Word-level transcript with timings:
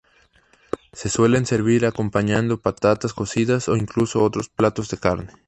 Se 0.93 1.09
suelen 1.09 1.45
servir 1.45 1.85
acompañando 1.85 2.59
patatas 2.59 3.13
cocidas 3.13 3.69
o 3.69 3.77
incluso 3.77 4.23
otros 4.23 4.49
platos 4.49 4.89
de 4.89 4.97
carne. 4.97 5.31